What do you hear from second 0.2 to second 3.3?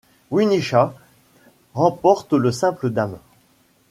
Winnie Shaw remporte le simple dames.